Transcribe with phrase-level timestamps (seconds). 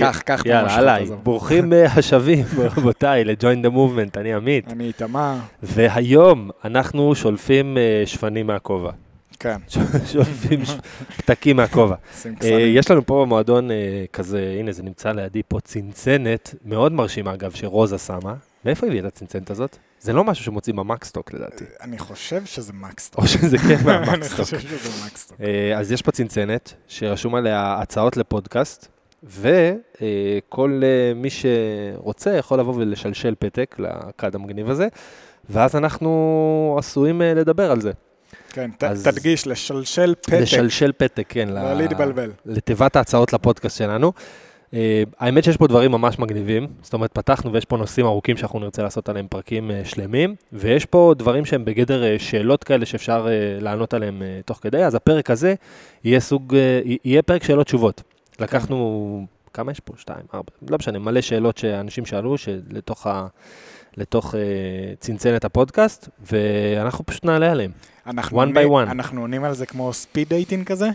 [0.00, 1.02] קח, קח את יאללה, המושכות עליי.
[1.02, 1.16] הזו.
[1.22, 2.44] ברוכים אה, השבים,
[2.76, 4.68] רבותיי, ל-Join the Movement, אני עמית.
[4.72, 8.90] אני איתמר, והיום אנחנו שולפים אה, שפנים מהכובע.
[9.40, 9.56] כן,
[10.12, 10.60] שולפים
[11.16, 11.94] פתקים מהכובע.
[12.44, 12.48] אה.
[12.60, 13.68] יש לנו פה במועדון
[14.12, 18.34] כזה, הנה זה נמצא לידי פה צנצנת, מאוד מרשימה אגב, שרוזה שמה.
[18.64, 19.76] מאיפה הביא את הצנצנת הזאת?
[20.00, 21.64] זה לא משהו שמוצאים במקסטוק לדעתי.
[21.80, 23.20] אני חושב שזה מקסטוק.
[23.20, 24.40] או שזה כן אני מהמקסטוק.
[24.40, 25.38] חושב שזה מקסטוק.
[25.76, 28.88] אז יש פה צנצנת שרשום עליה הצעות לפודקאסט,
[29.24, 34.88] וכל אה, מי שרוצה יכול לבוא ולשלשל פתק לכד המגניב הזה,
[35.50, 37.92] ואז אנחנו עשויים אה, לדבר על זה.
[38.52, 41.48] כן, אז- תדגיש, לשלשל פתק, לשלשל פתק, כן.
[41.48, 42.30] לא להתבלבל.
[42.46, 44.12] לתיבת ההצעות לפודקאסט שלנו.
[44.70, 44.72] Uh,
[45.18, 48.82] האמת שיש פה דברים ממש מגניבים, זאת אומרת פתחנו ויש פה נושאים ארוכים שאנחנו נרצה
[48.82, 53.28] לעשות עליהם פרקים uh, שלמים, ויש פה דברים שהם בגדר uh, שאלות כאלה שאפשר
[53.60, 55.54] לענות עליהם תוך כדי, אז הפרק הזה
[56.04, 56.56] יהיה סוג,
[57.04, 58.02] יהיה פרק שאלות תשובות.
[58.40, 59.92] לקחנו, כמה יש פה?
[59.96, 63.26] שתיים, ארבע, לא משנה, מלא שאלות שאנשים שאלו שלתוך ה...
[63.96, 64.36] לתוך אה,
[65.00, 67.70] צנצנת הפודקאסט, ואנחנו פשוט נענה עליהם.
[68.06, 68.90] אנחנו one by one.
[68.90, 70.88] אנחנו עונים על זה כמו speed dating כזה?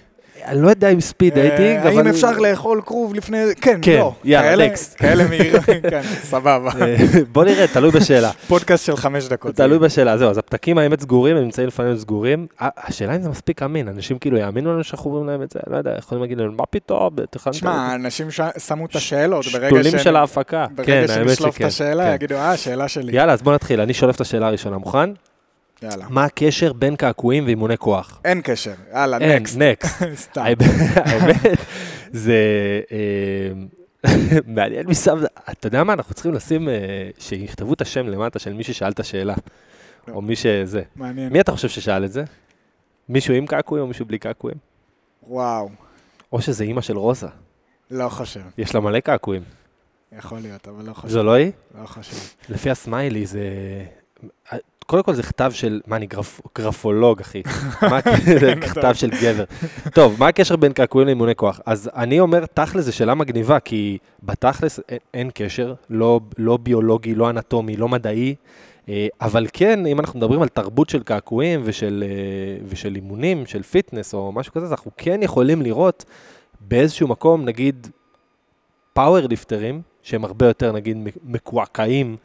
[0.46, 1.98] אני לא יודע אם speed dating, אה, אבל...
[1.98, 3.38] האם אפשר לאכול כרוב לפני...
[3.62, 4.14] כן, כן, לא.
[4.24, 4.98] יאללה, next.
[4.98, 6.72] כאלה מהירים, כן, סבבה.
[6.82, 6.96] אה,
[7.32, 8.32] בוא נראה, תלוי בשאלה.
[8.48, 9.56] פודקאסט של חמש דקות.
[9.56, 12.48] תלוי בשאלה, זהו, אז הפתקים האמת סגורים, הם נמצאים לפנינו סגורים.
[12.60, 15.78] השאלה אם זה מספיק אמין, אנשים כאילו יאמינו לנו שאנחנו אומרים להם את זה, לא
[15.78, 17.56] יודע, יכולים להגיד לנו, מה פתאום, תכננת...
[17.56, 20.66] שמע, אנשים שמו את השאלות, ברגע שתולים שהם- של ההפקה.
[20.70, 21.66] כן, ברגע האמת שנשלוף את.
[21.66, 22.14] השאלה, כן.
[22.16, 23.16] יגידו, אה, שאלה שלי.
[23.16, 25.10] יאללה, אז בוא נתחיל, אני שולף את השאלה הראשונה, מוכן?
[25.82, 26.06] יאללה.
[26.10, 28.22] מה הקשר בין קעקועים ואימוני כוח?
[28.26, 29.58] אין קשר, יאללה, אין, נקסט.
[29.58, 30.04] נקסט.
[30.32, 30.44] סתם.
[30.96, 31.60] האמת,
[32.12, 32.40] זה
[32.92, 34.10] אה,
[34.56, 35.18] מעניין מסב...
[35.52, 36.74] אתה יודע מה, אנחנו צריכים לשים, אה,
[37.20, 39.34] שיכתבו את השם למטה של מי ששאל את השאלה,
[40.08, 40.14] לא.
[40.14, 40.82] או מי שזה.
[40.96, 41.34] מעניין.
[41.34, 42.24] מי אתה חושב ששאל את זה?
[43.10, 44.58] מישהו עם קעקועים או מישהו בלי קעקועים?
[45.28, 45.70] וואו,
[46.32, 47.28] או שזה אימא של רוזה,
[47.92, 48.42] לא חושב.
[48.58, 49.42] יש לה מלא קעקועים.
[50.18, 51.08] יכול להיות, אבל לא חושב.
[51.08, 51.52] זו לא היא?
[51.82, 52.18] לא חושב.
[52.50, 53.42] לפי הסמיילי זה...
[54.86, 56.42] קודם כל זה כתב של, מה אני גרפ...
[56.58, 57.42] גרפולוג אחי,
[57.92, 58.00] מה
[58.40, 59.44] זה כתב של גבר.
[59.94, 61.60] טוב, מה הקשר בין קעקועים לאימוני כוח?
[61.66, 67.16] אז אני אומר, תכל'ס זו שאלה מגניבה, כי בתכל'ס אין, אין קשר, לא, לא ביולוגי,
[67.16, 68.36] לא אנטומי, לא מדעי,
[68.90, 73.64] אה, אבל כן, אם אנחנו מדברים על תרבות של קעקועים ושל, אה, ושל אימונים, של
[73.64, 76.06] fitness או משהו כזה, אז אנחנו כן יכולים לראות
[76.62, 77.88] באיזשהו מקום, נגיד,
[78.94, 82.18] power ליפטרים, שהם הרבה יותר, נגיד, מקועקעים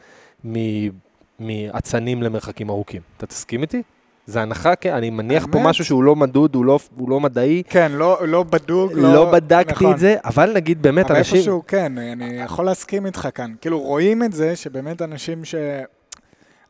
[0.44, 1.09] מ-
[1.40, 3.00] מאצנים למרחקים ארוכים.
[3.16, 3.82] אתה תסכים איתי?
[4.26, 5.70] זה הנחה, כן, אני מניח פה האמת?
[5.70, 9.32] משהו שהוא לא מדוד, הוא לא, הוא לא מדעי, כן, לא לא בדוק, לא, לא
[9.32, 9.92] בדקתי נכון.
[9.92, 11.36] את זה, אבל נגיד באמת אבל אנשים...
[11.36, 13.54] איפשהו כן, אני יכול להסכים איתך כאן.
[13.60, 15.54] כאילו, רואים את זה שבאמת אנשים ש...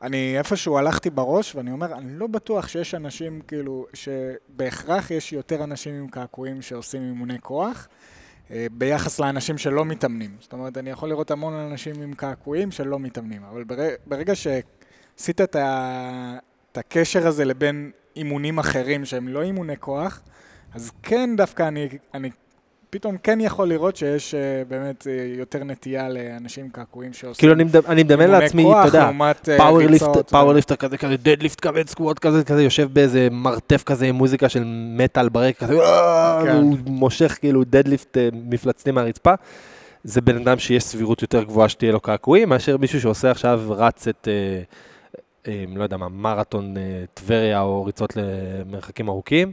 [0.03, 5.65] אני איפשהו הלכתי בראש, ואני אומר, אני לא בטוח שיש אנשים, כאילו, שבהכרח יש יותר
[5.65, 7.89] אנשים עם קעקועים שעושים אימוני כוח,
[8.73, 10.37] ביחס לאנשים שלא מתאמנים.
[10.41, 13.65] זאת אומרת, אני יכול לראות המון אנשים עם קעקועים שלא מתאמנים, אבל
[14.07, 16.39] ברגע שעשית את, ה...
[16.73, 20.21] את הקשר הזה לבין אימונים אחרים שהם לא אימוני כוח,
[20.75, 22.31] אז כן, דווקא אני, אני
[22.91, 27.65] פתאום כן יכול לראות שיש אה, באמת אה, יותר נטייה לאנשים קעקועים שעושים כאילו אני,
[27.65, 29.11] מדמ- אני מדמיין לעצמי, אתה יודע,
[29.49, 32.89] אה, power lift, ריצות ו- power lifter כזה, כזה deadlift כבד, squat כזה, כזה, יושב
[32.93, 34.63] באיזה מרתף כזה עם מוזיקה של
[34.97, 35.79] מטאל ברקע, כזה,
[36.45, 36.57] כן.
[36.57, 39.35] הוא מושך כאילו deadlift מפלצתי מהרצפה.
[40.05, 44.09] זה בן אדם שיש סבירות יותר גבוהה שתהיה לו קעקועים, מאשר מישהו שעושה עכשיו רץ
[44.09, 44.29] את,
[45.49, 46.75] לא יודע מה, מרתון
[47.15, 49.53] טבריה או ריצות למרחקים ארוכים.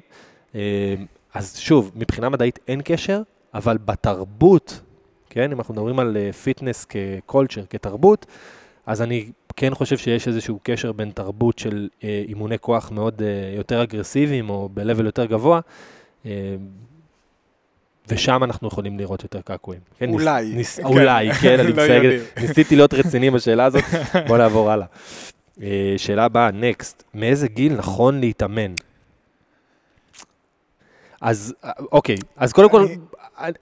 [1.37, 3.21] אה, אז שוב, מבחינה מדעית אין קשר,
[3.53, 4.81] אבל בתרבות,
[5.29, 8.25] כן, אם אנחנו מדברים על אה, fitness כ culture, כתרבות,
[8.85, 13.55] אז אני כן חושב שיש איזשהו קשר בין תרבות של אה, אימוני כוח מאוד אה,
[13.57, 15.59] יותר אגרסיביים או ב-level יותר גבוה,
[16.25, 16.31] אה,
[18.09, 19.81] ושם אנחנו יכולים לראות יותר קעקועים.
[19.99, 20.53] כן, ניס- אולי.
[20.55, 20.85] ניס, כן.
[20.85, 22.21] אולי, כן, אני לא בסדר, יודעים.
[22.41, 23.83] ניסיתי להיות רציני בשאלה הזאת,
[24.27, 24.85] בוא נעבור הלאה.
[25.61, 28.71] אה, שאלה הבאה, next, מאיזה גיל נכון להתאמן?
[31.21, 31.53] אז
[31.91, 32.85] אוקיי, אז קודם כל,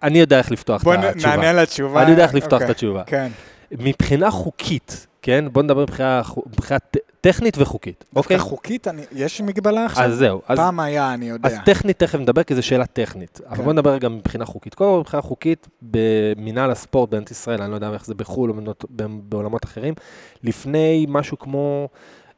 [0.03, 1.35] אני- יודע איך לפתוח בוא את התשובה.
[1.35, 2.01] נענה לתשובה.
[2.03, 3.03] אני יודע איך לפתוח את אוקיי, התשובה.
[3.05, 3.31] כן.
[3.71, 5.45] מבחינה חוקית, כן?
[5.51, 6.79] בוא נדבר מבחינה, מבחינה
[7.21, 8.39] טכנית וחוקית, אוקיי?
[8.39, 10.03] חוקית, אני- יש מגבלה עכשיו?
[10.03, 11.49] אז זהו, אז, פעם היה, אני יודע.
[11.49, 13.41] אז טכנית תכף נדבר, כי זו שאלה טכנית.
[13.49, 13.63] אבל כן.
[13.63, 14.73] בוא נדבר רגע מבחינה חוקית.
[14.75, 18.55] קודם כל, מבחינה חוקית, במינהל הספורט במדינת ישראל, אני לא יודע איך זה בחו"ל או
[19.29, 19.93] בעולמות אחרים,
[20.43, 21.87] לפני משהו כמו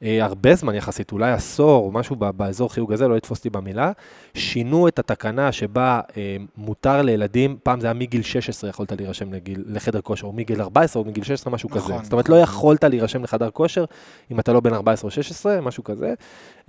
[0.01, 3.91] הרבה זמן יחסית, אולי עשור, או משהו באזור חיוג הזה, לא לתפוס אותי במילה,
[4.33, 9.63] שינו את התקנה שבה אה, מותר לילדים, פעם זה היה מגיל 16 יכולת להירשם לגיל,
[9.67, 11.93] לחדר כושר, או מגיל 14 או מגיל 16, משהו נכון, כזה.
[12.03, 12.37] זאת אומרת, נכון.
[12.37, 13.85] לא יכולת להירשם לחדר כושר
[14.31, 16.13] אם אתה לא בן 14 או 16, משהו כזה.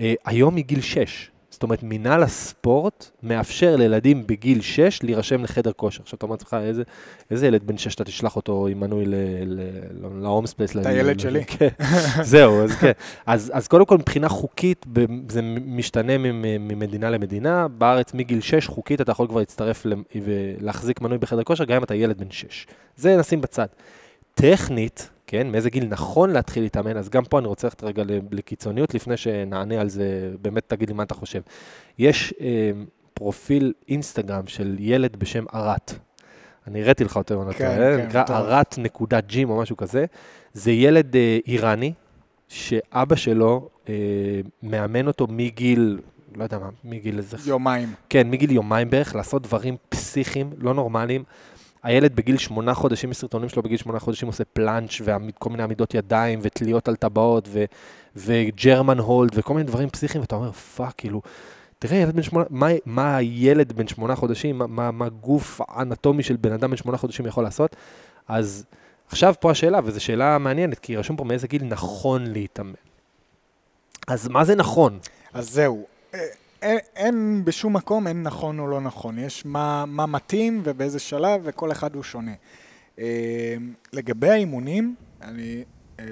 [0.01, 1.31] אה, היום מגיל 6.
[1.59, 6.03] זאת אומרת, מינהל הספורט מאפשר לילדים בגיל 6 להירשם לחדר כושר.
[6.03, 6.83] עכשיו אתה אומר לעצמך, איזה,
[7.31, 9.05] איזה ילד בן 6 אתה תשלח אותו עם מנוי
[10.21, 10.77] ל Holmes Place?
[10.77, 11.45] את הילד שלי.
[11.45, 11.69] כן,
[12.23, 12.93] זהו, אז כן.
[13.27, 14.87] אז, אז קודם כל, מבחינה חוקית,
[15.29, 17.69] זה משתנה ממ- ממדינה למדינה.
[17.69, 19.87] בארץ, מגיל 6, חוקית, אתה יכול כבר להצטרף
[20.25, 22.67] ולהחזיק מנוי בחדר כושר, גם אם אתה ילד בן 6.
[22.97, 23.67] זה נשים בצד.
[24.41, 28.95] טכנית, כן, מאיזה גיל נכון להתחיל להתאמן, אז גם פה אני רוצה ללכת רגע לקיצוניות,
[28.95, 31.41] לפני שנענה על זה, באמת תגיד לי מה אתה חושב.
[31.99, 32.71] יש אה,
[33.15, 35.93] פרופיל אינסטגרם של ילד בשם ארת.
[36.67, 38.25] אני הראיתי לך אותו, כן, טועה, כן, נקרא.
[38.29, 40.05] ארת נקודה ג'ים או משהו כזה.
[40.53, 41.93] זה ילד אה, איראני,
[42.49, 43.95] שאבא שלו אה,
[44.63, 45.99] מאמן אותו מגיל,
[46.37, 47.89] לא יודע מה, מגיל איזה יומיים.
[48.09, 51.25] כן, מגיל יומיים בערך, לעשות דברים פסיכיים, לא נורמליים.
[51.83, 56.39] הילד בגיל שמונה חודשים, הסרטונים שלו בגיל שמונה חודשים עושה planche וכל מיני עמידות ידיים
[56.43, 57.49] ותליות על טבעות
[58.17, 61.23] ו German hold וכל מיני דברים פסיכיים, ואתה אומר, fuck, כאילו,
[61.79, 66.23] תראה, ילד בן שמונה, מה, מה הילד בן שמונה חודשים, מה, מה, מה גוף האנטומי
[66.23, 67.77] של בן אדם בן שמונה חודשים יכול לעשות?
[68.29, 68.65] אז
[69.09, 72.73] עכשיו פה השאלה, וזו שאלה מעניינת, כי רשום פה מאיזה גיל נכון להתאמן.
[74.07, 74.99] אז מה זה נכון?
[75.33, 75.98] אז זהו.
[76.63, 79.19] אין, אין בשום מקום, אין נכון או לא נכון.
[79.19, 82.33] יש מה, מה מתאים ובאיזה שלב, וכל אחד הוא שונה.
[82.99, 83.55] אה,
[83.93, 85.65] לגבי האימונים, אני...
[86.01, 86.05] אה,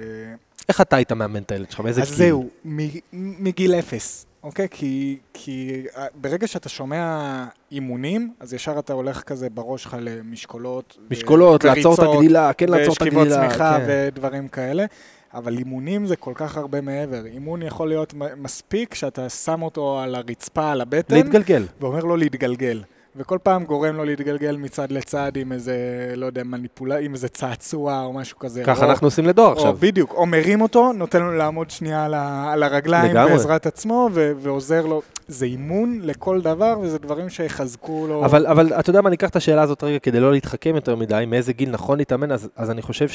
[0.69, 1.79] איך אתה היית מאמן את הילד שלך?
[1.79, 2.17] מאיזה אז גיל?
[2.17, 2.99] זהו, מ-
[3.43, 4.67] מגיל אפס, אוקיי?
[4.71, 10.97] כי, כי אה, ברגע שאתה שומע אימונים, אז ישר אתה הולך כזה בראש שלך למשקולות.
[10.99, 13.47] ו- משקולות, לעצור את הגדילה, כן לעצור את ושכיבות הגדילה.
[13.47, 13.85] צמיחה כן.
[13.87, 14.85] ודברים כאלה.
[15.33, 17.25] אבל אימונים זה כל כך הרבה מעבר.
[17.25, 21.63] אימון יכול להיות מספיק שאתה שם אותו על הרצפה, על הבטן, להתגלגל.
[21.81, 22.81] ואומר לו להתגלגל.
[23.17, 25.75] וכל פעם גורם לו להתגלגל מצד לצד עם איזה,
[26.15, 28.63] לא יודע, מניפולה, עם איזה צעצוע או משהו כזה.
[28.63, 29.77] ככה או- אנחנו עושים לדור או עכשיו.
[29.79, 33.31] בדיוק, או מרים אותו, נותן לו לעמוד שנייה על, ה, על הרגליים לגמרי.
[33.31, 35.01] בעזרת עצמו, ו, ועוזר לו.
[35.27, 38.25] זה אימון לכל דבר, וזה דברים שיחזקו לו.
[38.25, 40.95] אבל, אבל אתה יודע מה, אני אקח את השאלה הזאת רגע כדי לא להתחכם יותר
[40.95, 43.07] מדי, מאיזה גיל נכון להתאמן, אז, אז אני חושב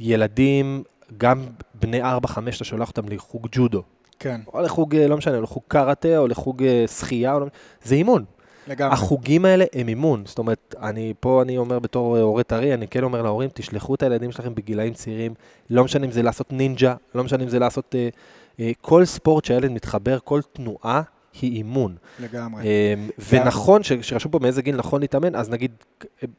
[0.00, 0.82] שילדים,
[1.18, 1.44] גם
[1.74, 2.06] בני 4-5,
[2.56, 3.82] אתה שולח אותם לחוג ג'ודו,
[4.18, 7.46] כן, או לחוג, אה, לא משנה, לחוג קראטה, או לחוג אה, שחייה, או לא...
[7.84, 8.24] זה אימון.
[8.68, 8.92] לגמרי.
[8.92, 10.22] החוגים האלה הם אימון.
[10.26, 13.94] זאת אומרת, אני פה אני אומר בתור אה, הורה טרי, אני כן אומר להורים, תשלחו
[13.94, 15.34] את הילדים שלכם בגילאים צעירים,
[15.70, 17.94] לא משנה אם זה לעשות נינג'ה, לא משנה אם זה לעשות...
[17.94, 18.08] אה,
[18.60, 21.02] אה, כל ספורט שהילד מתחבר, כל תנועה
[21.40, 21.96] היא אימון.
[22.20, 22.62] לגמרי.
[22.62, 25.72] אמ, ונכון, שרשום פה מאיזה גיל נכון להתאמן, אז נגיד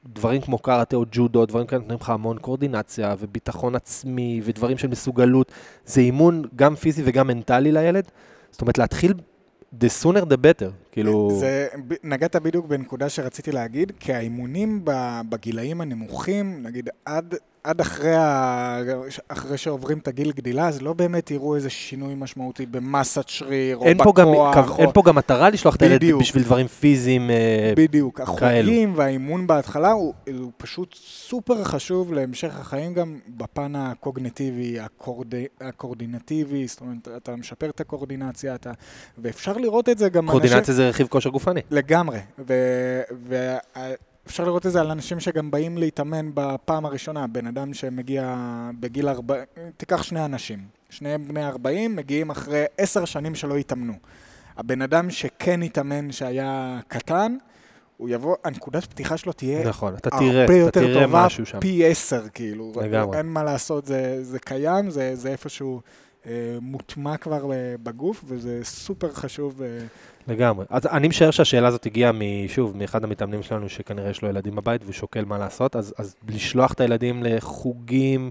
[0.05, 4.87] דברים כמו קראטה או ג'ודו, דברים כאלה נותנים לך המון קואורדינציה וביטחון עצמי ודברים של
[4.87, 5.51] מסוגלות.
[5.85, 8.03] זה אימון גם פיזי וגם מנטלי לילד.
[8.51, 9.13] זאת אומרת, להתחיל
[9.73, 10.71] the sooner the better.
[10.91, 11.67] כאילו, זה,
[12.03, 14.81] נגעת בדיוק בנקודה שרציתי להגיד, כי האימונים
[15.29, 17.35] בגילאים הנמוכים, נגיד עד,
[17.69, 18.79] עד אחרי, ה,
[19.27, 23.85] אחרי שעוברים את הגיל גדילה, אז לא באמת יראו איזה שינוי משמעותי במסת שריר או
[23.97, 24.15] בכוח.
[24.19, 24.79] גם, או...
[24.79, 26.15] אין פה גם מטרה לשלוח את הילד.
[26.19, 27.29] בשביל דברים פיזיים.
[27.29, 28.33] אה, בדיוק, כאלו.
[28.33, 35.33] החוגים והאימון בהתחלה הוא, הוא פשוט סופר חשוב להמשך החיים גם בפן הקוגניטיבי, הקורד...
[35.61, 38.71] הקורדינטיבי, זאת אומרת, אתה משפר את הקורדינציה, אתה...
[39.17, 41.61] ואפשר לראות את זה גם קואורדינציה זה רכיב כושר גופני.
[41.71, 42.19] לגמרי,
[44.25, 48.35] ואפשר לראות את זה על אנשים שגם באים להתאמן בפעם הראשונה, בן אדם שמגיע
[48.79, 49.43] בגיל 40,
[49.77, 53.93] תיקח שני אנשים, שניהם בני 40, מגיעים אחרי עשר שנים שלא התאמנו.
[54.57, 57.37] הבן אדם שכן התאמן שהיה קטן,
[57.97, 61.59] הוא יבוא, הנקודת פתיחה שלו תהיה נכון, אתה תראה, הרבה יותר תראה טובה, משהו שם.
[61.59, 62.73] פי עשר, כאילו.
[62.81, 63.17] לגמרי.
[63.17, 65.81] אין מה לעשות, זה, זה קיים, זה, זה איפשהו
[66.25, 69.61] אה, מוטמע כבר אה, בגוף, וזה סופר חשוב.
[69.61, 69.67] אה,
[70.29, 70.65] לגמרי.
[70.69, 72.11] אז אני משער שהשאלה הזאת הגיעה,
[72.47, 76.15] שוב, מאחד המתאמנים שלנו, שכנראה יש לו ילדים בבית והוא שוקל מה לעשות, אז, אז
[76.27, 78.29] לשלוח את הילדים לחוגים,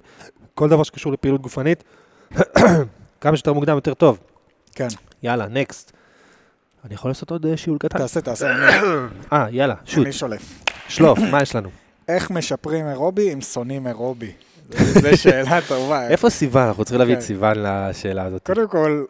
[0.54, 1.84] כל דבר שקשור לפעילות גופנית,
[3.20, 4.18] כמה שיותר מוקדם יותר טוב.
[4.72, 4.88] כן,
[5.22, 5.92] יאללה, נקסט.
[6.84, 7.98] אני יכול לעשות עוד אה, שיעול קטן?
[7.98, 8.46] תעשה, תעשה,
[9.32, 10.64] אה, יאללה, שוט, אני שולף.
[10.88, 11.68] שלוף, מה יש לנו?
[12.08, 14.32] איך משפרים אירובי אם שונאים אירובי?
[15.02, 16.08] זו שאלה טובה.
[16.08, 16.66] איפה סיוון?
[16.66, 17.24] אנחנו צריכים להביא את כן.
[17.24, 18.46] סיוון לשאלה הזאת.
[18.46, 19.04] קודם כל,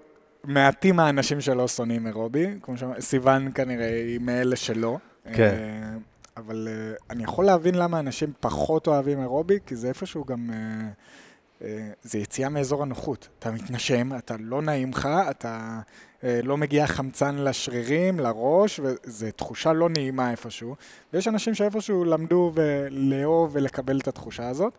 [0.45, 4.99] מעטים האנשים שלא שונאים אירובי, כמו שאמרתי, סיוון כנראה היא מאלה שלא.
[5.33, 5.43] כן.
[5.43, 5.99] אה,
[6.37, 10.51] אבל אה, אני יכול להבין למה אנשים פחות אוהבים אירובי, כי זה איפשהו גם...
[10.51, 11.69] אה,
[12.03, 13.29] זה יציאה מאזור הנוחות.
[13.39, 15.81] אתה מתנשם, אתה לא נעים לך, אתה
[16.23, 20.75] לא מגיע חמצן לשרירים, לראש, וזו תחושה לא נעימה איפשהו.
[21.13, 22.53] ויש אנשים שאיפשהו למדו
[22.91, 24.79] לאהוב ולקבל את התחושה הזאת.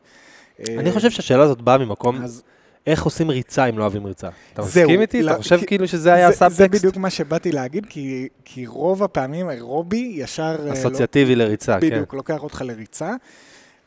[0.69, 2.43] אני חושב שהשאלה הזאת באה ממקום, אז
[2.87, 4.29] איך עושים ריצה אם לא אוהבים ריצה?
[4.53, 5.23] אתה מסכים איתי?
[5.23, 6.67] לא, אתה חושב כי- כאילו שזה היה זה, זה?
[6.67, 10.55] בדיוק מה שבאתי להגיד, כי, כי רוב הפעמים אירובי ישר...
[10.67, 11.89] אה, אסוציאטיבי לריצה, לא, כן.
[11.89, 13.15] בדיוק, לוקח אותך לריצה.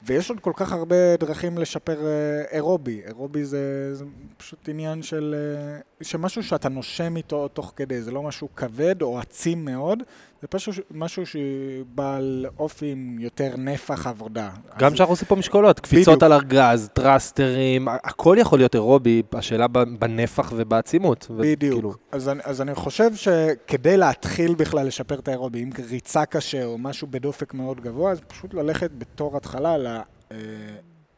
[0.07, 2.11] ויש עוד כל כך הרבה דרכים לשפר אה,
[2.53, 3.01] אירובי.
[3.07, 4.05] אירובי זה, זה
[4.37, 5.35] פשוט עניין של...
[5.39, 10.03] אה, שמשהו שאתה נושם איתו תוך כדי, זה לא משהו כבד או עצים מאוד,
[10.43, 14.51] זה פשוט משהו שבעל אופי עם יותר נפח עבודה.
[14.79, 16.23] גם אז- עושים פה משקולות, קפיצות בדיוק.
[16.23, 21.27] על ארגז, טרסטרים, הכל יכול להיות אירובי, השאלה בנפח ובעצימות.
[21.31, 21.75] בדיוק.
[21.75, 26.65] כאילו, אז אני, אז אני חושב שכדי להתחיל בכלל לשפר את האירובי, אם ריצה קשה
[26.65, 30.37] או משהו בדופק מאוד גבוה, אז פשוט ללכת בתור התחלה ל, אה,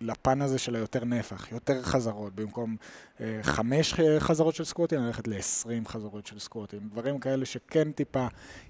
[0.05, 2.35] לפן הזה של היותר נפח, יותר חזרות.
[2.35, 2.77] במקום
[3.21, 6.81] אה, חמש חזרות של סקווטים, ללכת ל-20 חזרות של סקווטים.
[6.93, 8.27] דברים כאלה שכן טיפה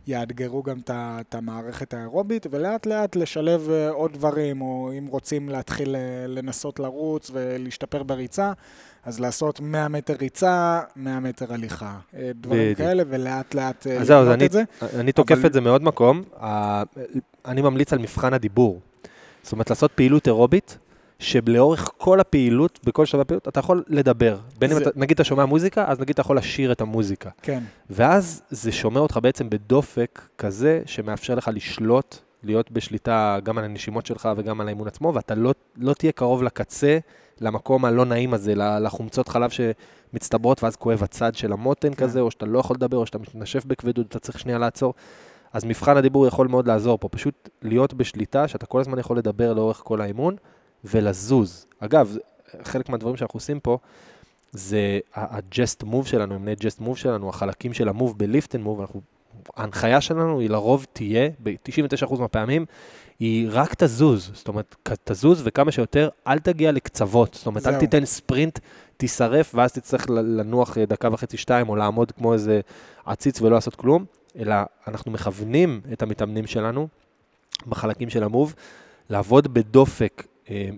[0.06, 5.96] יאתגרו גם את המערכת האירובית, ולאט לאט לשלב אה, עוד דברים, או אם רוצים להתחיל
[5.96, 8.52] אה, לנסות לרוץ ולהשתפר בריצה,
[9.04, 11.98] אז לעשות 100 מטר ריצה, 100 מטר הליכה.
[12.16, 12.78] אה, דברים בדיוק.
[12.78, 14.62] כאלה, ולאט לאט אה, אז זהו, אז אני, את זה.
[14.96, 16.22] אני תוקף אבל- את זה מעוד מקום.
[17.46, 18.80] אני ממליץ על מבחן הדיבור.
[19.42, 20.78] זאת אומרת, לעשות פעילות אירובית,
[21.18, 24.38] שלאורך כל הפעילות, בכל שלב הפעילות, אתה יכול לדבר.
[24.58, 27.30] בין אם זה- אתה, נגיד אתה שומע מוזיקה, אז נגיד אתה יכול לשיר את המוזיקה.
[27.42, 33.64] כן, ואז זה שומר אותך בעצם בדופק כזה, שמאפשר לך לשלוט, להיות בשליטה גם על
[33.64, 36.98] הנשימות שלך וגם על האימון עצמו, ואתה לא, לא תהיה קרוב לקצה,
[37.40, 41.94] למקום הלא נעים הזה, לחומצות חלב שמצטברות, ואז כואב הצד של המותן כן.
[41.94, 44.94] כזה, או שאתה לא יכול לדבר, או שאתה מתנשף בכבדות, אתה צריך שנייה לעצור.
[45.52, 49.52] אז מבחן הדיבור יכול מאוד לעזור פה, פשוט להיות בשליטה, שאתה כל הזמן יכול לדבר
[49.52, 50.36] לאורך כל האימון,
[50.84, 51.66] ולזוז.
[51.80, 52.16] אגב,
[52.62, 53.78] חלק מהדברים שאנחנו עושים פה,
[54.52, 58.54] זה ה just move שלנו, אמני just move שלנו, החלקים של ה move ב lift
[58.54, 59.00] and move, אנחנו,
[59.56, 62.66] ההנחיה שלנו היא לרוב תהיה, ב-99% מהפעמים,
[63.20, 67.78] היא רק תזוז, זאת אומרת, תזוז וכמה שיותר, אל תגיע לקצוות, זאת אומרת, אל.
[67.78, 68.58] תיתן ספרינט,
[68.96, 72.60] תישרף, ואז תצטרך לנוח אה, דקה וחצי, שתיים, או לעמוד כמו איזה
[73.06, 74.04] עציץ ולא לעשות כלום,
[74.38, 74.54] אלא
[74.88, 76.88] אנחנו מכוונים את המתאמנים שלנו
[77.66, 78.54] בחלקים של ה move,
[79.10, 80.24] לעבוד בדופק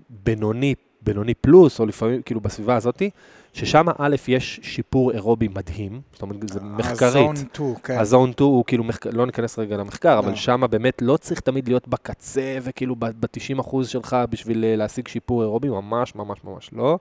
[0.09, 3.09] בינוני, בינוני פלוס, או לפעמים, כאילו בסביבה הזאתי,
[3.53, 7.01] ששם א', יש שיפור אירובי מדהים, זאת אומרת, זה מחקרית.
[7.01, 7.99] הזון 2, כן.
[7.99, 9.05] הזון 2 הוא כאילו, מחק...
[9.05, 10.35] לא ניכנס רגע למחקר, אבל לא.
[10.35, 15.69] שם באמת לא צריך תמיד להיות בקצה וכאילו ב-90% שלך בשביל אה, להשיג שיפור אירובי,
[15.69, 16.99] ממש ממש ממש לא.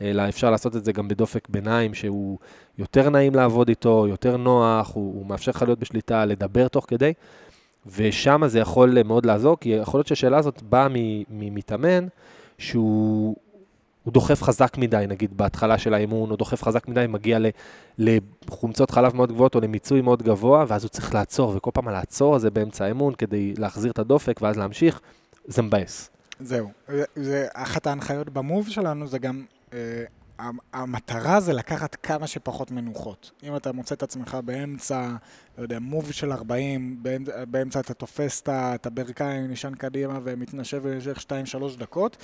[0.00, 2.38] אלא אפשר לעשות את זה גם בדופק ביניים, שהוא
[2.78, 7.12] יותר נעים לעבוד איתו, יותר נוח, הוא, הוא מאפשר לך להיות בשליטה, לדבר תוך כדי,
[7.96, 10.86] ושם זה יכול מאוד לעזור, כי יכול להיות שהשאלה הזאת באה
[11.30, 12.06] ממתאמן
[12.58, 13.36] שהוא
[14.04, 17.38] הוא דוחף חזק מדי, נגיד, בהתחלה של האימון, הוא דוחף חזק מדי, מגיע
[17.98, 22.34] לחומצות חלב מאוד גבוהות או למיצוי מאוד גבוה, ואז הוא צריך לעצור, וכל פעם לעצור
[22.36, 25.00] הזה באמצע האימון כדי להחזיר את הדופק ואז להמשיך,
[25.46, 26.10] זה מבאס.
[26.40, 26.68] זהו.
[26.88, 29.44] זה- זה אחת ההנחיות במוב שלנו, זה גם...
[29.74, 29.78] אה,
[30.72, 33.30] המטרה זה לקחת כמה שפחות מנוחות.
[33.42, 35.08] אם אתה מוצא את עצמך באמצע,
[35.58, 41.18] לא יודע, מוב של 40, באמצע, באמצע אתה תופס את הברכיים, נשען קדימה ומתנשב במשך
[41.18, 42.16] 2-3 דקות,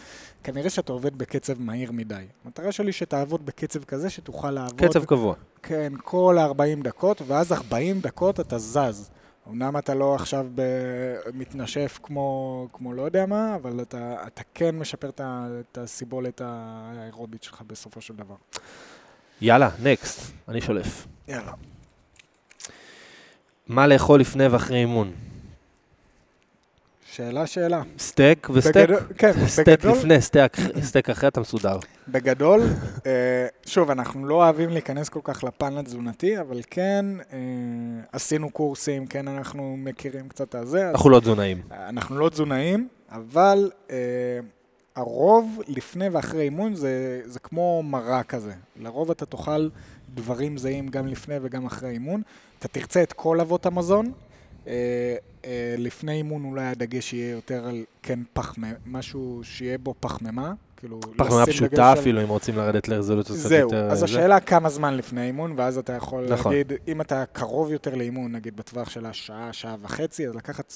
[0.44, 2.24] כנראה שאתה עובד בקצב מהיר מדי.
[2.44, 4.80] המטרה שלי שתעבוד בקצב כזה שתוכל לעבוד...
[4.80, 5.34] קצב קבוע.
[5.62, 9.10] כן, כל ה-40 דקות, ואז 40 דקות אתה זז.
[9.48, 10.62] אמנם אתה לא עכשיו ב...
[11.34, 17.62] מתנשף כמו, כמו לא יודע מה, אבל אתה, אתה כן משפר את הסיבולת האירובית שלך
[17.66, 18.34] בסופו של דבר.
[19.40, 21.06] יאללה, next, אני שולף.
[21.28, 21.52] יאללה.
[23.66, 25.12] מה לאכול לפני ואחרי אימון?
[27.12, 27.82] שאלה, שאלה.
[27.98, 28.90] סטייק וסטייק?
[28.90, 31.78] בגדול, כן, סטייק בגדול, לפני, סטייק, סטייק אחרי, אתה מסודר.
[32.08, 32.60] בגדול,
[33.06, 37.38] אה, שוב, אנחנו לא אוהבים להיכנס כל כך לפן התזונתי, אבל כן, אה,
[38.12, 40.54] עשינו קורסים, כן, אנחנו מכירים קצת את.
[40.54, 41.62] אז אנחנו לא תזונאים.
[41.70, 43.96] אנחנו לא תזונאים, אבל אה,
[44.96, 48.52] הרוב לפני ואחרי אימון זה, זה כמו מראה כזה.
[48.76, 49.68] לרוב אתה תאכל
[50.14, 52.22] דברים זהים גם לפני וגם אחרי אימון.
[52.58, 54.12] אתה תרצה את כל אבות המזון.
[54.70, 60.52] אה, אה, לפני אימון אולי הדגש יהיה יותר על כן פחמימה, משהו שיהיה בו פחמימה.
[60.76, 63.90] כאילו, פחמימה פשוטה על- אפילו, אם רוצים לרדת לרזולוציות קצת זהו, יותר...
[63.90, 64.04] אז זה.
[64.04, 66.52] השאלה כמה זמן לפני האימון, ואז אתה יכול נכון.
[66.52, 70.74] להגיד, אם אתה קרוב יותר לאימון, נגיד בטווח של השעה, שעה וחצי, אז לקחת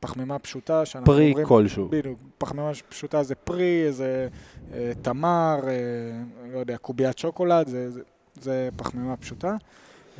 [0.00, 1.46] פחמימה פשוטה, שאנחנו פרי אומרים...
[1.46, 1.88] כלשהו.
[1.88, 4.28] בדיוק, פחמימה פשוטה זה פרי, זה
[4.74, 5.72] אה, תמר, אה,
[6.52, 8.00] לא יודע, קוביית שוקולד, זה, זה,
[8.40, 9.56] זה פחמימה פשוטה.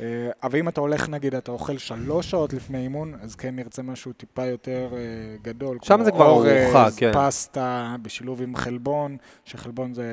[0.01, 0.07] אה,
[0.43, 4.13] אבל אם אתה הולך, נגיד, אתה אוכל שלוש שעות לפני אימון, אז כן נרצה משהו
[4.13, 4.99] טיפה יותר אה,
[5.41, 5.77] גדול.
[5.83, 7.11] שם כמו זה כבר ארוחה, כן.
[7.13, 10.03] פסטה, בשילוב עם חלבון, שחלבון זה,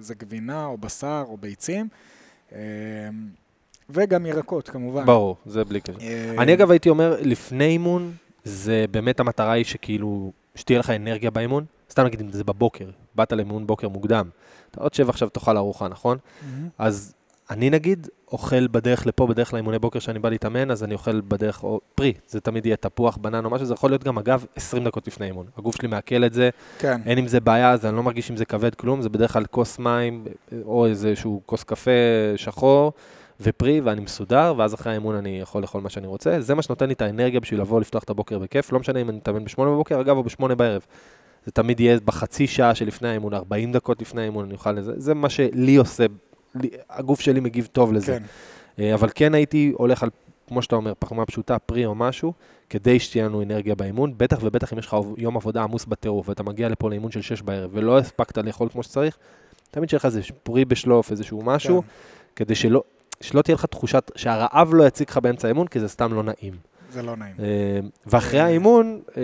[0.00, 1.88] זה גבינה או בשר או ביצים.
[2.52, 2.58] אה,
[3.90, 5.06] וגם ירקות, כמובן.
[5.06, 5.98] ברור, זה בלי קשר.
[6.38, 8.12] אני אגב הייתי אומר, לפני אימון,
[8.44, 11.64] זה באמת המטרה היא שכאילו, שתהיה לך אנרגיה באימון.
[11.90, 14.28] סתם נגיד אם זה בבוקר, באת לאימון בוקר מוקדם,
[14.70, 16.18] אתה עוד שב עכשיו תאכל ארוחה, נכון?
[16.78, 17.14] אז
[17.50, 21.64] אני נגיד אוכל בדרך לפה, בדרך לאימוני בוקר שאני בא להתאמן, אז אני אוכל בדרך,
[21.64, 24.84] או פרי, זה תמיד יהיה תפוח, בנן או משהו, זה יכול להיות גם, אגב, 20
[24.84, 25.46] דקות לפני אימון.
[25.56, 27.00] הגוף שלי מעכל את זה, כן.
[27.06, 29.44] אין עם זה בעיה, אז אני לא מרגיש עם זה כבד כלום, זה בדרך כלל
[29.44, 30.24] כוס מים,
[30.64, 31.90] או איזשהו כוס קפה
[32.36, 32.92] שחור,
[33.40, 36.40] ופרי, ואני מסודר, ואז אחרי האימון אני יכול לאכול מה שאני רוצה.
[36.40, 39.08] זה מה שנותן לי את האנרגיה בשביל לבוא לפתוח את הבוקר בכיף, לא משנה אם
[39.08, 40.82] אני מתאמן ב-8 בבוקר, אגב, או ב-8 בערב.
[41.46, 44.92] זה תמיד יהיה בחצי שעה שלפני האימון, 40 דקות לפני האימון, אני אוכל לזה.
[44.96, 46.06] זה מה שלי עושה,
[46.90, 48.18] הגוף שלי מגיב טוב לזה.
[48.18, 48.22] כן.
[48.78, 50.10] אה, אבל כן הייתי הולך על,
[50.48, 52.32] כמו שאתה אומר, פחמימה פשוטה, פרי או משהו,
[52.70, 56.42] כדי שתהיה לנו אנרגיה באימון, בטח ובטח אם יש לך יום עבודה עמוס בטירוף, ואתה
[56.42, 59.16] מגיע לפה לאימון של 6 בערב, ולא הספקת לאכול כמו שצריך,
[59.70, 61.88] תמיד שיהיה לך איזה פרי בשלוף, איזשהו משהו, כן.
[62.36, 62.82] כדי שלא,
[63.20, 66.54] שלא תהיה לך תחושת, שהרעב לא יציג לך באמצע האימון, כי זה סתם לא נעים.
[66.92, 67.34] זה לא נעים.
[67.40, 69.22] אה, ואחרי האימון, אה,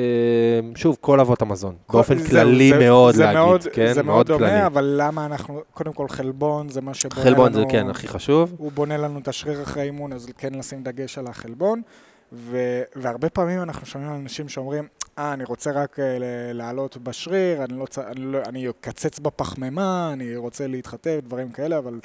[0.76, 3.92] שוב, כל אבות המזון, באופן כללי מאוד להגיד, כן?
[3.92, 4.26] זה מאוד.
[4.26, 8.08] דומה, אבל למה אנחנו, קודם כל חלבון זה מה שבונה חלבון זה לנו- כן, הכי
[8.08, 8.54] חשוב.
[8.58, 11.82] הוא בונה לנו את השריר אחרי האימון, אז כן לשים דגש על החלבון.
[12.32, 14.86] ו- והרבה פעמים אנחנו שומעים על אנשים שאומרים,
[15.18, 16.04] אה, אני רוצה רק אה,
[16.52, 21.78] לעלות בשריר, אני, לא, צ- אני, לא, אני אקצץ בפחמימה, אני רוצה להתחתב, דברים כאלה,
[21.78, 22.00] אבל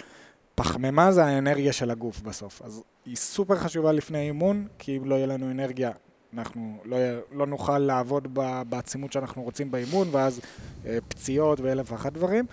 [0.55, 2.61] פחמימה זה האנרגיה של הגוף בסוף.
[2.65, 5.91] אז היא סופר חשובה לפני אימון, כי אם לא יהיה לנו אנרגיה,
[6.33, 6.97] אנחנו לא,
[7.31, 8.27] לא נוכל לעבוד
[8.69, 10.41] בעצימות שאנחנו רוצים באימון, ואז
[10.85, 12.45] אה, פציעות ואלף ואחת דברים.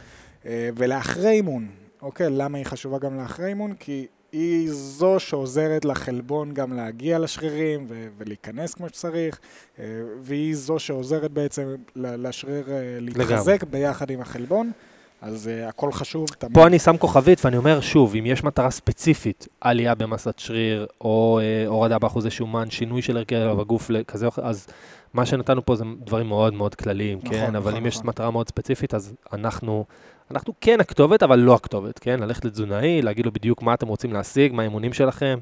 [0.47, 1.69] אה, ולאחרי אימון,
[2.03, 3.75] אוקיי, למה היא חשובה גם לאחרי אימון?
[3.75, 9.39] כי היא זו שעוזרת לחלבון גם להגיע לשרירים ו- ולהיכנס כמו שצריך,
[9.79, 9.85] אה,
[10.21, 12.69] והיא זו שעוזרת בעצם לשריר
[13.01, 14.73] להתחזק ביחד עם החלבון,
[15.21, 16.55] אז אה, הכל חשוב תמיד.
[16.55, 21.41] פה אני שם כוכבית ואני אומר שוב, אם יש מטרה ספציפית, עלייה במסת שריר, או
[21.43, 24.67] אה, הורדה באחוזי שומן, שינוי של הרכב הגוף כזה או אחר, אז
[25.15, 27.57] מה שנתנו פה זה דברים מאוד מאוד כלליים, נכון, כן?
[27.57, 28.07] אבל נכון, אם יש נכון.
[28.09, 29.85] מטרה מאוד ספציפית, אז אנחנו,
[30.31, 32.21] אנחנו כן הכתובת, אבל לא הכתובת, כן?
[32.21, 35.39] ללכת לתזונאי, להגיד לו בדיוק מה אתם רוצים להשיג, מה האימונים שלכם,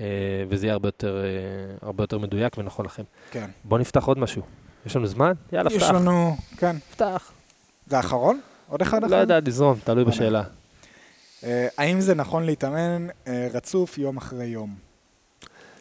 [0.00, 0.06] אה,
[0.48, 3.02] וזה יהיה הרבה יותר, אה, הרבה יותר מדויק ונכון לכם.
[3.30, 3.50] כן.
[3.64, 4.42] בואו נפתח עוד משהו.
[4.86, 5.32] יש לנו זמן?
[5.52, 5.90] יאללה, יש פתח.
[5.94, 6.76] לנו, כן.
[6.78, 7.32] פתח.
[7.86, 8.40] זה האחרון?
[8.72, 9.20] עוד אחד לא אחרון?
[9.20, 10.42] יודע, לזרום, תלוי בוא בשאלה.
[11.44, 14.74] אה, האם זה נכון להתאמן אה, רצוף יום אחרי יום?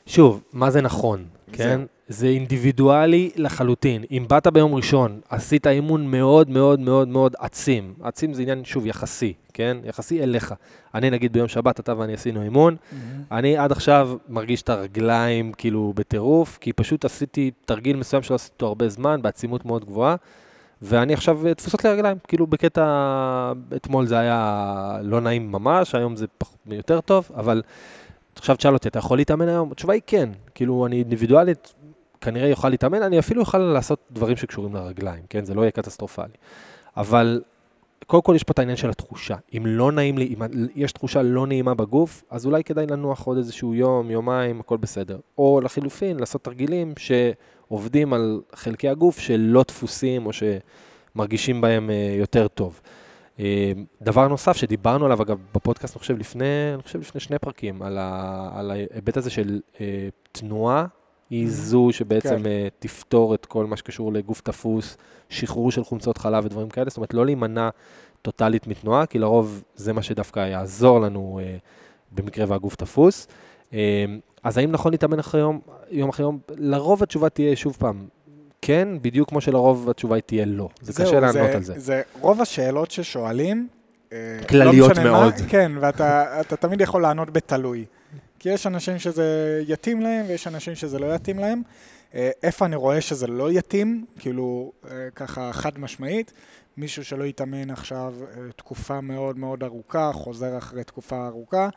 [0.05, 1.81] שוב, מה זה נכון, כן?
[2.07, 4.03] זה אינדיבידואלי לחלוטין.
[4.12, 7.93] אם באת ביום ראשון, עשית אימון מאוד מאוד מאוד מאוד עצים.
[8.01, 9.77] עצים זה עניין, שוב, יחסי, כן?
[9.83, 10.53] יחסי אליך.
[10.96, 12.75] אני נגיד ביום שבת, אתה ואני עשינו אימון,
[13.31, 18.53] אני עד עכשיו מרגיש את הרגליים כאילו בטירוף, כי פשוט עשיתי תרגיל מסוים שלא עשיתי
[18.53, 20.16] אותו הרבה זמן, בעצימות מאוד גבוהה,
[20.81, 22.83] ואני עכשיו, אה, תפוסות לי הרגליים, כאילו בקטע,
[23.75, 27.61] אתמול זה היה לא נעים ממש, היום זה פח, יותר טוב, אבל
[28.35, 29.72] עכשיו תשאל אותי, אתה יכול להתאמן היום?
[29.72, 31.74] התשובה היא כן, כאילו אני אינדיבידואלית,
[32.22, 35.46] כנראה יוכל להתאמן, אני אפילו אוכל לעשות דברים שקשורים לרגליים, כן?
[35.46, 36.33] זה לא יהיה קטסטרופלי.
[36.98, 37.41] אבל
[38.07, 39.35] קודם כל יש פה את העניין של התחושה.
[39.57, 40.41] אם לא נעים לי, אם
[40.75, 45.20] יש תחושה לא נעימה בגוף, אז אולי כדאי לנוח עוד איזשהו יום, יומיים, הכל בסדר.
[45.37, 46.94] או לחילופין, לעשות תרגילים
[47.72, 52.81] שעובדים על חלקי הגוף שלא דפוסים או שמרגישים בהם אה, יותר טוב.
[53.40, 57.81] אה, דבר נוסף שדיברנו עליו, אגב, בפודקאסט, אני חושב, לפני, אני חושב, לפני שני פרקים,
[57.81, 60.86] על, ה, על ההיבט הזה של אה, תנועה,
[61.29, 62.46] היא זו שבעצם כן.
[62.46, 64.98] אה, תפתור את כל מה שקשור לגוף תפוס,
[65.29, 67.70] שחרור של חומצות חלב ודברים כאלה, זאת אומרת, לא להימנע
[68.22, 71.57] טוטאלית מתנועה, כי לרוב זה מה שדווקא יעזור לנו אה,
[72.12, 73.27] במקרה והגוף תפוס.
[73.74, 74.05] אה,
[74.44, 76.40] אז האם נכון להתאמן אחרי יום, יום אחרי יום?
[76.58, 78.08] לרוב התשובה תהיה, שוב פעם,
[78.62, 80.70] כן, בדיוק כמו שלרוב התשובה היא תהיה לא.
[80.82, 81.74] זה זהו, קשה לענות על זה.
[81.77, 83.68] זה רוב השאלות ששואלים.
[84.14, 85.34] אה, כלליות לא מאוד.
[85.42, 87.86] מה, כן, ואתה אתה תמיד יכול לענות בתלוי.
[88.40, 91.62] כי יש אנשים שזה יתאים להם, ויש אנשים שזה לא יתאים להם.
[92.16, 96.34] אה, איפה אני רואה שזה לא יתאים, כאילו, אה, ככה חד משמעית,
[96.77, 98.14] מישהו שלא יתאמן עכשיו
[98.56, 101.70] תקופה מאוד מאוד ארוכה, חוזר אחרי תקופה ארוכה,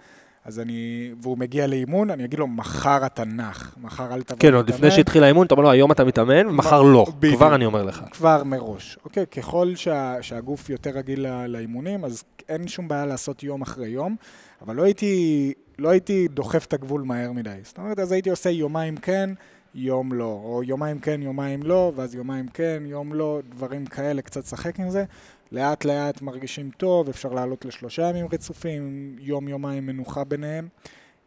[0.44, 4.54] אז אני, והוא מגיע לאימון, אני אגיד לו, מחר אתה נח, מחר אל תבוא כן,
[4.54, 7.06] עוד לפני להתאמן." שהתחיל האימון, אתה אומר לו, היום אתה מתאמן, מחר לא.
[7.18, 7.36] בדיוק.
[7.36, 8.04] כבר אני אומר לך.
[8.10, 8.98] כבר מראש.
[9.04, 14.16] אוקיי, ככל שה, שהגוף יותר רגיל לאימונים, אז אין שום בעיה לעשות יום אחרי יום,
[14.62, 17.50] אבל לא הייתי, לא הייתי דוחף את הגבול מהר מדי.
[17.62, 19.30] זאת אומרת, אז הייתי עושה יומיים כן,
[19.74, 24.44] יום לא, או יומיים כן, יומיים לא, ואז יומיים כן, יום לא, דברים כאלה, קצת
[24.44, 25.04] לשחק עם זה.
[25.52, 30.68] לאט לאט מרגישים טוב, אפשר לעלות לשלושה ימים רצופים, יום-יומיים מנוחה ביניהם.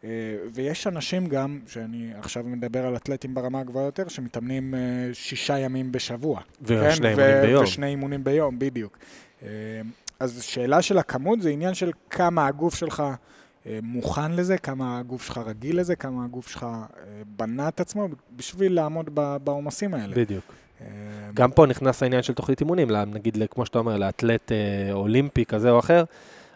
[0.04, 0.10] אה,
[0.54, 4.80] ויש אנשים גם, שאני עכשיו מדבר על אתלטים ברמה הגבוהה יותר, שמתאמנים אה,
[5.14, 6.42] שישה ימים בשבוע.
[6.62, 7.64] ושני כן, אימונים ו- ביום.
[7.64, 8.98] ושני אימונים ביום, בדיוק.
[9.44, 9.48] אה,
[10.20, 13.04] אז שאלה של הכמות זה עניין של כמה הגוף שלך
[13.84, 16.78] מוכן לזה, כמה הגוף שלך רגיל לזה, כמה הגוף שלך אה,
[17.38, 19.10] בנה את עצמו בשביל לעמוד
[19.44, 20.16] בעומסים האלה.
[20.16, 20.44] בדיוק.
[20.82, 20.88] אה,
[21.34, 25.72] גם פה נכנס העניין של תוכנית אימונים, נגיד, כמו שאתה אומר, לאתלט אה, אולימפי כזה
[25.72, 26.04] או אחר,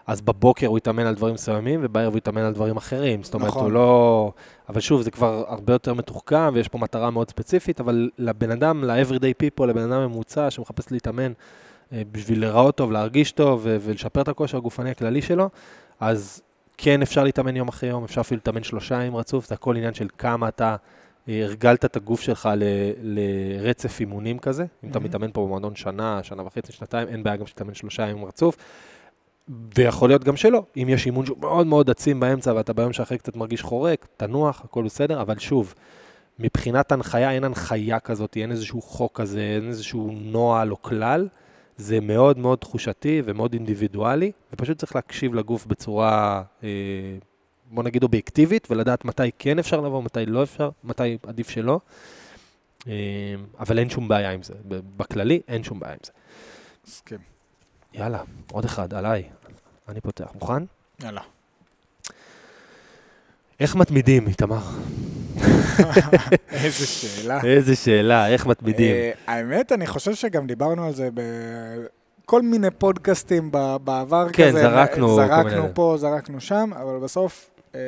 [0.08, 3.24] אז בבוקר הוא יתאמן על דברים מסוימים, ובערב הוא יתאמן על דברים אחרים.
[3.24, 3.64] זאת אומרת, נכון.
[3.64, 4.32] הוא לא...
[4.70, 8.84] אבל שוב, זה כבר הרבה יותר מתוחכם, ויש פה מטרה מאוד ספציפית, אבל לבן אדם,
[8.84, 11.32] ל-everyday people, לבן אדם ממוצע שמחפש להתאמן
[11.94, 15.50] אה, בשביל להיראות טוב, להרגיש טוב ולשפר את הכושר הגופני הכללי שלו,
[16.00, 16.42] אז
[16.84, 19.94] כן אפשר להתאמן יום אחרי יום, אפשר אפילו להתאמן שלושה ימים רצוף, זה הכל עניין
[19.94, 20.76] של כמה אתה
[21.30, 24.66] אה, הרגלת את הגוף שלך ל- לרצף אימונים כזה.
[24.84, 25.10] אם אתה מהמם.
[25.10, 28.58] מתאמן פה במועדון שנה, שנה וחצי, שנתיים, אין בעיה גם שתתאמן שלושה ימים רצוף.
[29.78, 33.18] ויכול להיות גם שלא, אם יש אימון שהוא מאוד מאוד עצים באמצע ואתה ביום שאחרי
[33.18, 35.74] קצת מרגיש חורק, תנוח, הכל בסדר, אבל שוב,
[36.40, 41.28] מבחינת הנחיה, אין הנחיה כזאת, אין איזשהו חוק כזה, אין איזשהו נוהל או כלל.
[41.78, 46.70] זה מאוד מאוד תחושתי ומאוד אינדיבידואלי, ופשוט צריך להקשיב לגוף בצורה, אה,
[47.66, 51.80] בוא נגיד אובייקטיבית, ולדעת מתי כן אפשר לבוא, מתי לא אפשר, מתי עדיף שלא.
[52.88, 52.94] אה,
[53.60, 54.54] אבל אין שום בעיה עם זה.
[54.98, 56.12] בכללי, אין שום בעיה עם זה.
[56.88, 57.20] מסכים.
[57.94, 59.30] יאללה, עוד אחד, עליי.
[59.88, 60.32] אני פותח.
[60.36, 60.64] מוכן?
[61.04, 61.22] יאללה.
[63.60, 64.62] איך מתמידים, איתמר?
[66.64, 67.40] איזה שאלה.
[67.44, 68.92] איזה שאלה, איך מתמידים?
[68.96, 71.10] אה, האמת, אני חושב שגם דיברנו על זה
[72.26, 73.52] בכל מיני פודקאסטים
[73.84, 74.62] בעבר כן, כזה.
[74.62, 77.80] זרקנו כל זרקנו מיני- פה, זרקנו שם, אבל בסוף אה,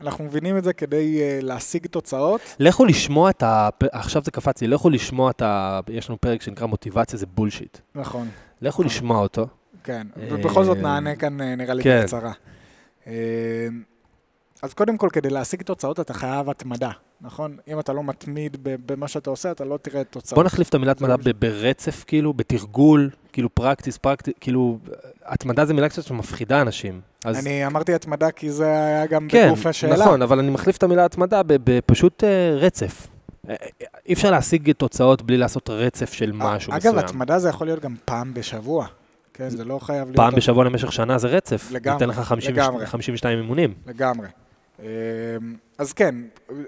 [0.00, 2.40] אנחנו מבינים את זה כדי אה, להשיג תוצאות.
[2.58, 3.68] לכו לשמוע את ה...
[3.92, 5.80] עכשיו זה קפץ לי, לכו לשמוע את ה...
[5.88, 7.78] יש לנו פרק שנקרא מוטיבציה, זה בולשיט.
[7.94, 8.28] נכון,
[8.62, 8.84] לכו נכון.
[8.86, 9.46] לשמוע אותו.
[9.84, 10.06] כן.
[10.30, 12.00] ובכל זאת נענה כאן, אה, נראה לי, כן.
[12.02, 12.32] בקצרה.
[14.62, 16.90] אז קודם כל, כדי להשיג תוצאות, אתה חייב התמדה,
[17.20, 17.56] נכון?
[17.68, 20.34] אם אתה לא מתמיד במה שאתה עושה, אתה לא תראה תוצאות.
[20.34, 24.78] בוא נחליף את המילה התמדה ב- ברצף, כאילו, בתרגול, כאילו פרקטיס, פרקטיס, כאילו,
[25.24, 27.00] התמדה זה מילה קצת שמפחידה אנשים.
[27.24, 30.04] אז אני אמרתי התמדה כי זה היה גם כן, בגוף השאלה.
[30.04, 33.06] נכון, אבל אני מחליף את המילה התמדה בפשוט אה, רצף.
[33.48, 36.98] אה, אה, אי אפשר להשיג תוצאות בלי לעשות רצף של משהו אגב, מסוים.
[36.98, 38.86] התמדה זה יכול להיות גם פעם בשבוע.
[39.34, 40.16] כן, זה לא חייב להיות...
[40.16, 41.68] פעם בשבוע למשך שנה זה רצף.
[41.70, 42.86] לגמרי, ניתן לך 50 לגמרי.
[42.86, 43.74] 52 אימונים.
[43.86, 44.28] לגמרי.
[44.78, 44.84] אמ,
[45.78, 46.14] אז כן,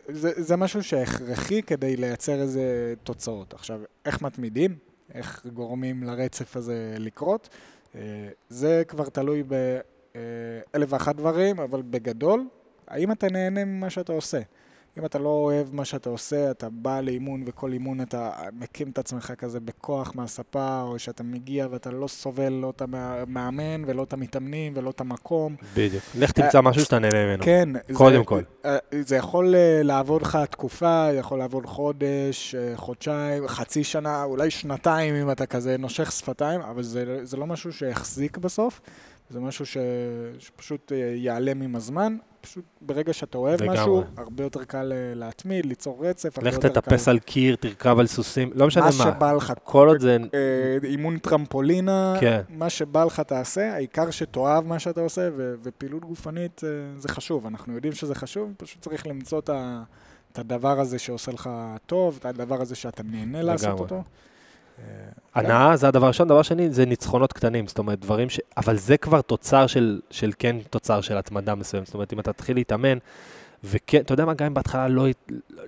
[0.08, 3.54] זה, זה משהו שהכרחי כדי לייצר איזה תוצאות.
[3.54, 4.76] עכשיו, איך מתמידים?
[5.14, 7.48] איך גורמים לרצף הזה לקרות?
[7.94, 12.44] אה, זה כבר תלוי באלף ואחת דברים, אבל בגדול,
[12.88, 14.40] האם אתה נהנה ממה שאתה עושה?
[14.98, 18.98] אם אתה לא אוהב מה שאתה עושה, אתה בא לאימון וכל אימון אתה מקים את
[18.98, 24.12] עצמך כזה בכוח מהספה, או שאתה מגיע ואתה לא סובל לא את המאמן ולא את
[24.12, 25.57] המתאמנים ולא את המקום.
[25.74, 26.03] בדיוק.
[26.18, 27.44] לך תמצא משהו שאתה נהנה ממנו.
[27.44, 27.68] כן.
[27.92, 28.42] קודם כל.
[28.64, 34.50] אה, זה יכול אה, לעבוד לך תקופה, יכול לעבוד חודש, אה, חודשיים, חצי שנה, אולי
[34.50, 38.81] שנתיים אם אתה כזה נושך שפתיים, אבל זה, זה לא משהו שיחזיק בסוף,
[39.30, 39.76] זה משהו ש,
[40.38, 42.16] שפשוט אה, ייעלם עם הזמן.
[42.40, 43.78] פשוט ברגע שאתה אוהב לגמרי.
[43.78, 46.80] משהו, הרבה יותר קל אה, להתמיד, ליצור רצף, הרבה לך יותר קל.
[46.80, 49.14] תטפס על קיר, תרכב על סוסים, לא משנה מה מה.
[49.16, 50.16] שבא לך, כל עוד זה...
[50.34, 52.40] אה, אימון טרמפולינה, כן.
[52.48, 56.60] מה שבא לך תעשה, העיקר שתאהב מה שאתה עושה, ו- ופעילות גופנית
[56.96, 59.82] זה חשוב, אנחנו יודעים שזה חשוב, פשוט צריך למצוא את, ה-
[60.32, 61.50] את הדבר הזה שעושה לך
[61.86, 63.82] טוב, את הדבר הזה שאתה נהנה לעשות לגמרי.
[63.82, 64.02] אותו.
[65.36, 68.40] אה, הנאה זה הדבר הראשון, דבר שני זה ניצחונות קטנים, זאת אומרת דברים ש...
[68.56, 72.32] אבל זה כבר תוצר של, של כן תוצר של התמדה מסוימת, זאת אומרת אם אתה
[72.32, 72.98] תתחיל להתאמן,
[73.64, 75.06] וכן, אתה יודע מה, גם אם בהתחלה לא,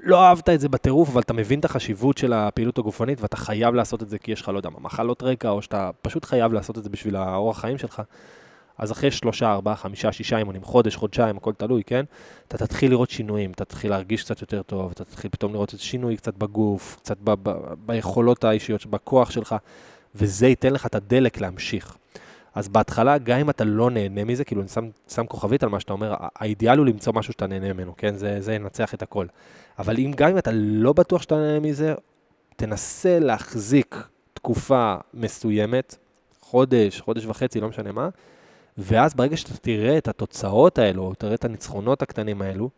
[0.02, 3.74] לא אהבת את זה בטירוף, אבל אתה מבין את החשיבות של הפעילות הגופנית ואתה חייב
[3.74, 6.78] לעשות את זה כי יש לך, לא יודע מחלות רקע, או שאתה פשוט חייב לעשות
[6.78, 8.02] את זה בשביל האורח חיים שלך,
[8.78, 12.04] אז אחרי שלושה, ארבעה, חמישה, שישה אימונים, חודש, חודשיים, הכל תלוי, כן?
[12.48, 15.82] אתה תתחיל לראות שינויים, אתה תתחיל להרגיש קצת יותר טוב, אתה תתחיל פתאום לראות איזה
[15.82, 19.54] שינוי קצת בגוף, קצת ב- ב- ביכולות האישיות, בכוח שלך,
[20.14, 21.96] וזה ייתן לך את הדלק להמשיך.
[22.54, 25.80] אז בהתחלה, גם אם אתה לא נהנה מזה, כאילו אני שם, שם כוכבית על מה
[25.80, 28.16] שאתה אומר, האידיאל הוא למצוא משהו שאתה נהנה ממנו, כן?
[28.16, 29.26] זה, זה ינצח את הכל.
[29.78, 31.94] אבל אם, גם אם אתה לא בטוח שאתה נהנה מזה,
[32.56, 35.96] תנסה להחזיק תקופה מסוימת,
[36.40, 38.08] חודש, חודש וחצי, לא משנה מה,
[38.78, 42.70] ואז ברגע שאתה תראה את התוצאות האלו, או תראה את הניצחונות הקטנים האלו,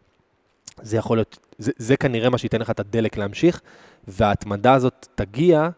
[0.82, 3.60] זה יכול להיות, זה, זה כנראה מה שייתן לך את הדלק להמשיך,
[4.08, 5.68] וההתמדה הזאת תגיע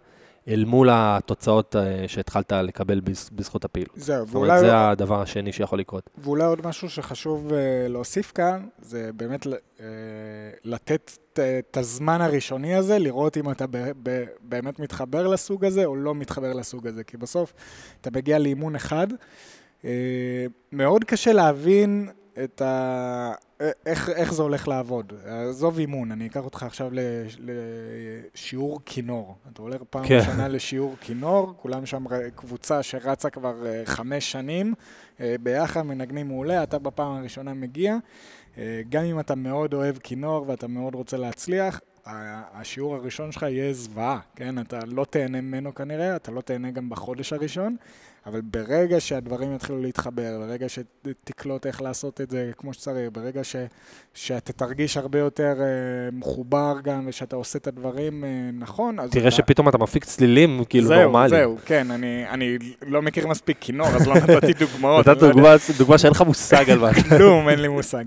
[0.48, 3.92] אל מול התוצאות אה, שהתחלת לקבל בז- בזכות הפעילות.
[3.96, 6.10] זהו, זאת אומרת, ואולי, זה הדבר השני שיכול לקרות.
[6.18, 9.52] ואולי עוד משהו שחשוב אה, להוסיף כאן, זה באמת אה,
[10.64, 13.64] לתת את- הזמן הראשוני הזה, לראות אם אתה
[14.42, 17.52] באמת מתחבר לסוג הזה או לא מתחבר לסוג הזה, כי בסוף
[18.00, 19.06] אתה מגיע לאימון אחד,
[20.72, 22.08] מאוד קשה להבין
[22.44, 23.32] את ה...
[23.60, 25.12] אה, איך, איך זה הולך לעבוד.
[25.26, 29.36] עזוב אימון, אני אקח אותך עכשיו לש- לשיעור כינור.
[29.52, 30.18] אתה הולך פעם כן.
[30.18, 34.74] ראשונה לשיעור כינור, כולם שם קבוצה שרצה כבר אה, חמש שנים,
[35.20, 37.96] אה, ביחד מנגנים מעולה, אתה בפעם הראשונה מגיע.
[38.58, 41.80] אה, גם אם אתה מאוד אוהב כינור ואתה מאוד רוצה להצליח,
[42.54, 44.58] השיעור הראשון שלך יהיה זוועה, כן?
[44.58, 47.76] אתה לא תהנה ממנו כנראה, אתה לא תהנה גם בחודש הראשון,
[48.26, 53.56] אבל ברגע שהדברים יתחילו להתחבר, ברגע שתקלוט איך לעשות את זה כמו שצריך, ברגע ש,
[54.14, 55.66] שאתה תרגיש הרבה יותר אה,
[56.12, 59.36] מחובר גם, ושאתה עושה את הדברים אה, נכון, אז תראה אתה...
[59.36, 61.28] שפתאום אתה מפיק צלילים כאילו זהו, נורמליים.
[61.28, 65.08] זהו, כן, אני, אני לא מכיר מספיק כינור, אז לא נתתי דוגמאות.
[65.08, 66.94] נתת לא דוגמה, דוגמה שאין לך מושג על מה.
[67.08, 68.04] כלום, אין לי מושג.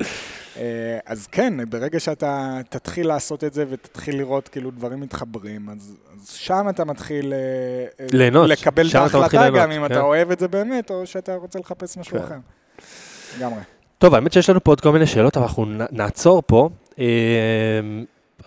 [0.60, 5.98] אה, אז כן, ברגע שאתה תתחיל לעשות את זה ותתחיל לראות כאילו דברים מתחברים, אז,
[6.14, 7.38] אז שם אתה מתחיל אה,
[8.00, 9.94] אה, ליהנות, לקבל את ההחלטה ליהנות, גם אם כן.
[9.94, 12.24] אתה אוהב את זה באמת, או שאתה רוצה לחפש משהו כן.
[12.24, 12.36] אחר.
[13.38, 13.60] לגמרי.
[13.98, 16.70] טוב, האמת שיש לנו פה עוד כל מיני שאלות, אבל אנחנו נעצור פה.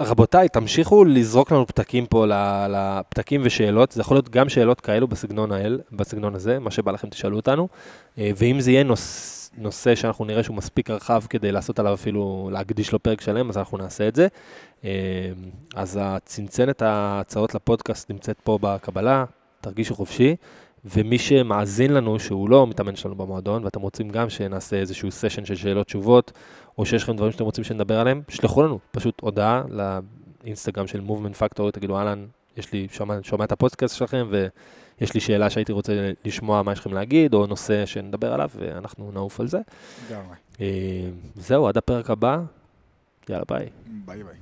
[0.01, 2.27] רבותיי, תמשיכו לזרוק לנו פתקים פה,
[2.69, 3.93] לפתקים ושאלות.
[3.93, 7.69] זה יכול להיות גם שאלות כאלו בסגנון, האל, בסגנון הזה, מה שבא לכם תשאלו אותנו.
[8.19, 12.93] ואם זה יהיה נוס, נושא שאנחנו נראה שהוא מספיק רחב כדי לעשות עליו אפילו, להקדיש
[12.93, 14.27] לו פרק שלם, אז אנחנו נעשה את זה.
[14.85, 14.91] אה,
[15.75, 19.25] אז הצנצנת ההצעות לפודקאסט נמצאת פה בקבלה,
[19.61, 20.37] תרגישו חופשי.
[20.85, 25.55] ומי שמאזין לנו, שהוא לא מתאמן שלנו במועדון, ואתם רוצים גם שנעשה איזשהו סשן של
[25.55, 26.33] שאלות תשובות,
[26.79, 29.63] או שיש לכם דברים שאתם רוצים שנדבר עליהם, שלחו לנו פשוט הודעה
[30.45, 34.27] לאינסטגרם של Movement Factory, תגידו, אהלן, יש לי, שומע, שומע את הפודקאסט שלכם,
[35.03, 39.13] ויש לי שאלה שהייתי רוצה לשמוע מה יש לכם להגיד, או נושא שנדבר עליו, ואנחנו
[39.13, 39.59] נעוף על זה.
[40.61, 40.67] אה,
[41.37, 42.41] זהו, עד הפרק הבא,
[43.29, 43.69] יאללה ביי.
[43.87, 44.35] ביי ביי.